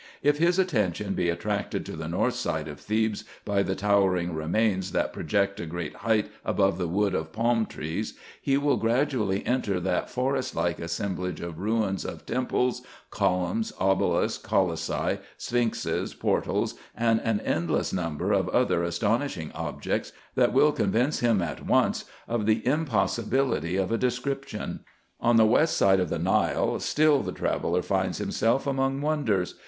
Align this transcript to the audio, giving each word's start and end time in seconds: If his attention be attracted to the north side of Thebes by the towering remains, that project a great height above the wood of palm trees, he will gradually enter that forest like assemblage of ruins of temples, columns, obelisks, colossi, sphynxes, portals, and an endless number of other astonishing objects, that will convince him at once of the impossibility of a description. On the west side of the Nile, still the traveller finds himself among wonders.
If 0.23 0.39
his 0.39 0.57
attention 0.57 1.13
be 1.13 1.29
attracted 1.29 1.85
to 1.85 1.95
the 1.95 2.07
north 2.07 2.33
side 2.33 2.67
of 2.67 2.79
Thebes 2.79 3.23
by 3.45 3.61
the 3.61 3.75
towering 3.75 4.33
remains, 4.33 4.93
that 4.93 5.13
project 5.13 5.59
a 5.59 5.67
great 5.67 5.97
height 5.97 6.27
above 6.43 6.79
the 6.79 6.87
wood 6.87 7.13
of 7.13 7.31
palm 7.31 7.67
trees, 7.67 8.15
he 8.41 8.57
will 8.57 8.77
gradually 8.77 9.45
enter 9.45 9.79
that 9.79 10.09
forest 10.09 10.55
like 10.55 10.79
assemblage 10.79 11.39
of 11.39 11.59
ruins 11.59 12.03
of 12.03 12.25
temples, 12.25 12.81
columns, 13.11 13.73
obelisks, 13.79 14.41
colossi, 14.43 15.19
sphynxes, 15.37 16.15
portals, 16.17 16.73
and 16.97 17.21
an 17.21 17.39
endless 17.41 17.93
number 17.93 18.31
of 18.33 18.49
other 18.49 18.81
astonishing 18.81 19.51
objects, 19.53 20.11
that 20.33 20.51
will 20.51 20.71
convince 20.71 21.19
him 21.19 21.43
at 21.43 21.63
once 21.67 22.05
of 22.27 22.47
the 22.47 22.65
impossibility 22.65 23.75
of 23.77 23.91
a 23.91 23.99
description. 23.99 24.79
On 25.19 25.37
the 25.37 25.45
west 25.45 25.77
side 25.77 25.99
of 25.99 26.09
the 26.09 26.17
Nile, 26.17 26.79
still 26.79 27.21
the 27.21 27.31
traveller 27.31 27.83
finds 27.83 28.17
himself 28.17 28.65
among 28.65 29.01
wonders. 29.01 29.53